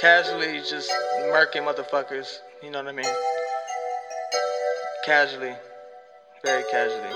Casually 0.00 0.60
just 0.60 0.92
murking 1.32 1.64
motherfuckers, 1.64 2.38
you 2.62 2.70
know 2.70 2.78
what 2.78 2.88
I 2.88 2.92
mean? 2.92 3.06
Casually, 5.04 5.54
very 6.44 6.62
casually. 6.70 7.08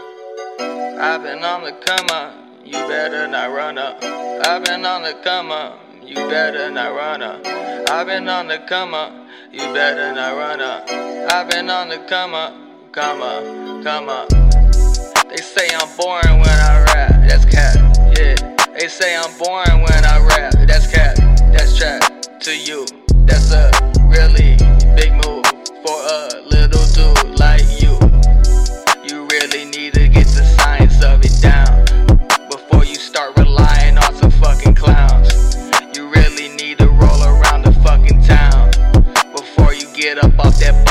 I've 0.99 1.23
been 1.23 1.45
on 1.45 1.63
the 1.63 1.73
come 1.87 2.07
up, 2.11 2.35
you 2.65 2.73
better 2.73 3.29
not 3.29 3.53
run 3.53 3.79
up. 3.79 4.03
I've 4.03 4.65
been 4.65 4.85
on 4.85 5.03
the 5.03 5.15
come 5.23 5.53
up, 5.53 5.79
you 6.03 6.17
better 6.17 6.71
not 6.73 6.97
run 6.97 7.23
up. 7.23 7.47
I've 7.89 8.09
been 8.09 8.29
on 8.29 8.49
the 8.49 8.59
come 8.69 8.95
up, 8.95 9.13
you 9.53 9.61
better 9.73 10.13
not 10.13 10.37
run 10.37 10.61
up. 10.61 10.91
I've 11.33 11.49
been 11.51 11.71
on 11.71 11.89
the 11.89 11.99
come 12.09 12.35
up, 12.35 12.53
come 12.91 13.23
up, 13.23 13.45
come 13.85 14.09
up. 14.09 14.29
They 15.29 15.37
say 15.37 15.69
I'm 15.73 15.97
boring 15.97 16.41
when 16.41 16.49
I 16.49 16.83
rap, 16.85 17.29
that's. 17.29 17.45
They 17.45 17.88
say 18.99 19.15
I'm 19.15 19.33
boring 19.39 19.81
when 19.83 20.05
I 20.05 20.19
rap, 20.19 20.53
that's 20.67 20.89
cap, 20.89 21.15
that's 21.53 21.79
trap 21.79 22.03
to 22.41 22.59
you. 22.59 22.85
That's 23.27 23.53
a 23.53 23.71
really 24.09 24.57
big 24.97 25.13
move 25.23 25.47
for 25.87 25.99
a 26.17 26.43
little 26.51 26.85
dude 26.97 27.39
like 27.39 27.63
you. 27.81 27.95
You 29.07 29.29
really 29.29 29.67
need 29.67 29.95
to 29.95 30.09
get 30.09 30.27
the 30.27 30.43
science 30.59 31.01
of 31.05 31.25
it 31.25 31.41
down 31.41 31.85
before 32.51 32.85
you 32.85 32.97
start 32.97 33.39
relying 33.39 33.99
on 33.99 34.17
some 34.17 34.33
fucking 34.33 34.75
clowns. 34.75 35.31
You 35.95 36.11
really 36.11 36.49
need 36.57 36.79
to 36.79 36.89
roll 36.89 37.23
around 37.23 37.67
the 37.67 37.73
fucking 37.85 38.25
town 38.25 38.73
before 39.31 39.75
you 39.75 39.87
get 39.95 40.19
up 40.19 40.37
off 40.41 40.59
that 40.59 40.88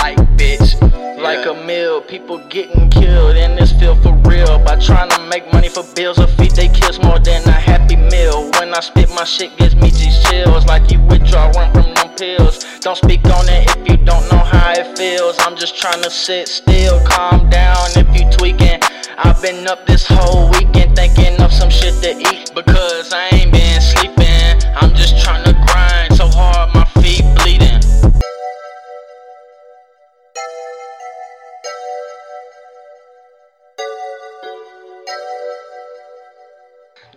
a 1.48 1.66
meal, 1.66 2.02
people 2.02 2.40
getting 2.50 2.90
killed 2.90 3.38
in 3.38 3.56
this 3.56 3.72
field 3.72 4.02
for 4.04 4.14
real. 4.30 4.60
By 4.66 4.76
trying 4.80 5.10
to 5.12 5.22
make 5.28 5.52
money 5.54 5.70
for 5.70 5.84
bills 5.96 6.20
or 6.20 6.28
feed 6.28 6.52
they 6.52 6.68
kids 6.68 7.02
more 7.02 7.20
than 7.20 7.42
a 7.48 7.52
happy 7.52 7.96
meal. 7.96 8.52
When 8.60 8.74
I 8.74 8.82
spit, 8.82 9.10
my 9.10 9.24
shit 9.24 9.56
gives 9.58 9.76
me 9.76 9.90
these 9.90 10.20
chills. 10.26 10.66
Like 10.66 10.92
you 10.92 11.00
withdraw 11.02 11.52
one 11.54 11.72
from 11.74 11.94
them 11.94 12.10
pills. 12.16 12.66
Don't 12.82 12.98
speak 12.98 13.24
on 13.26 13.48
it 13.48 13.70
if 13.70 13.90
you 13.90 13.98
don't 13.98 14.30
know 14.30 14.44
how 14.44 14.74
it 14.74 14.98
feels. 14.98 15.38
I'm 15.40 15.56
just 15.56 15.78
trying 15.78 16.04
to 16.04 16.10
sit 16.10 16.48
still, 16.50 17.00
calm 17.06 17.50
down 17.50 17.78
if 17.96 18.08
you 18.20 18.30
tweaking. 18.32 18.82
I've 19.18 19.42
been 19.42 19.68
up 19.68 19.86
this 19.86 20.06
whole 20.06 20.50
weekend 20.52 20.96
thinking 20.96 21.42
of 21.42 21.54
some 21.54 21.70
shit 21.70 21.94
to 22.04 22.12
eat. 22.34 22.52
Because 22.54 23.14
I 23.14 23.30
ain't 23.30 23.52
been 23.54 23.82
sleeping. 23.82 24.17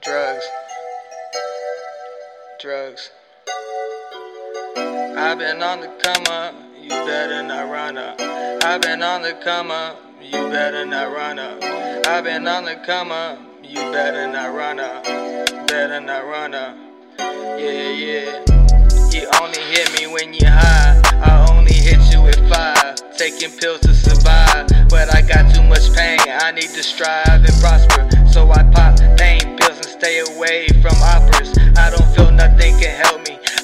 Drugs. 0.02 0.44
Drugs. 2.58 3.10
I've 4.74 5.38
been 5.38 5.62
on 5.62 5.80
the 5.80 5.88
come 6.02 6.24
up, 6.30 6.54
you 6.80 6.88
better 6.88 7.42
not 7.42 7.70
run 7.70 7.98
up. 7.98 8.18
I've 8.64 8.80
been 8.80 9.02
on 9.02 9.20
the 9.20 9.38
come 9.44 9.70
up, 9.70 10.00
you 10.22 10.32
better 10.48 10.86
not 10.86 11.12
run 11.12 11.38
up. 11.38 11.62
I've 12.06 12.24
been 12.24 12.48
on 12.48 12.64
the 12.64 12.76
come 12.86 13.12
up, 13.12 13.38
you 13.62 13.74
better 13.92 14.26
not 14.26 14.54
run 14.54 14.80
up. 14.80 15.04
Better 15.66 16.00
not 16.00 16.24
run 16.24 16.54
up. 16.54 16.76
Yeah, 17.18 17.90
yeah. 17.90 18.44
You 19.12 19.28
only 19.42 19.60
hit 19.60 20.00
me 20.00 20.06
when 20.06 20.32
you 20.32 20.46
high. 20.46 20.98
I 21.20 21.46
only 21.50 21.74
hit 21.74 22.00
you 22.10 22.26
at 22.26 22.38
five. 22.48 23.18
Taking 23.18 23.50
pills 23.50 23.80
to 23.80 23.92
survive, 23.92 24.66
but 24.88 25.14
I 25.14 25.20
got 25.20 25.54
too 25.54 25.62
much 25.64 25.92
pain. 25.92 26.20
I 26.26 26.52
need 26.52 26.70
to 26.70 26.82
strive 26.82 27.44
and 27.44 27.60
prosper, 27.60 28.08
so 28.32 28.50
I 28.50 28.62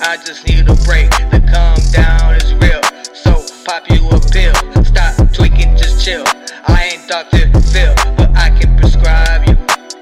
I 0.07 0.17
just 0.17 0.47
need 0.47 0.61
a 0.69 0.75
break. 0.87 1.11
The 1.11 1.43
calm 1.51 1.77
down 1.91 2.37
is 2.37 2.55
real, 2.62 2.81
so 3.12 3.44
pop 3.65 3.91
you 3.91 4.09
a 4.11 4.21
pill. 4.31 4.55
Stop 4.84 5.33
tweaking, 5.33 5.77
just 5.77 6.05
chill. 6.05 6.22
I 6.69 6.93
ain't 6.93 7.09
Dr. 7.09 7.50
Phil, 7.72 7.93
but 8.16 8.31
I 8.37 8.50
can 8.50 8.77
prescribe 8.78 9.49
you. 9.49 9.56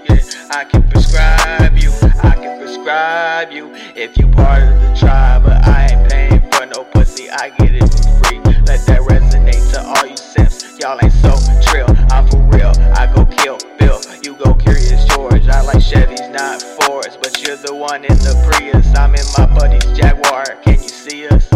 Yeah, 0.05 0.21
I 0.51 0.65
can 0.65 0.83
prescribe 0.91 1.79
you. 1.79 1.91
I 2.23 2.35
can 2.35 2.61
prescribe 2.61 3.51
you 3.51 3.75
if 3.97 4.19
you 4.19 4.29
part 4.29 4.63
of 4.63 4.79
the 4.79 4.95
tribe, 4.95 5.45
but 5.45 5.65
I 5.67 5.89
ain't 5.91 6.13
paying 6.13 6.53
for 6.53 6.67
no 6.67 6.85
pussy. 6.85 7.31
I 7.31 7.49
get 7.57 7.75
it 7.75 7.89
for 7.89 8.25
free. 8.25 8.41
Let 8.69 8.85
that 8.85 9.01
resonate 9.09 9.73
to 9.73 9.81
all 9.81 10.07
you 10.07 10.19
simps. 10.19 10.79
Y'all 10.79 10.99
ain't 11.03 11.15
so 11.15 11.33
trill. 11.63 11.89
I'm 12.13 12.29
for 12.29 12.43
real. 12.53 12.73
I 12.93 13.11
go 13.15 13.25
kill 13.25 13.57
Bill. 13.79 13.99
You 14.23 14.37
go 14.37 14.53
Curious 14.53 15.07
George. 15.07 15.49
I 15.49 15.63
like 15.63 15.79
Chevys, 15.79 16.31
not 16.31 16.54
you're 17.47 17.57
the 17.57 17.75
one 17.75 18.05
in 18.05 18.17
the 18.19 18.35
Prius. 18.47 18.87
I'm 18.97 19.15
in 19.15 19.25
my 19.37 19.47
buddy's 19.55 19.85
Jaguar. 19.97 20.45
Can 20.63 20.83
you 20.83 20.89
see 20.89 21.27
us? 21.29 21.54